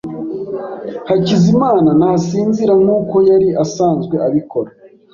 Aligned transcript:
Hakizimana 1.09 1.89
ntasinzira 1.99 2.73
nkuko 2.83 3.15
yari 3.29 3.49
asanzwe 3.63 4.15
abikora. 4.27 4.69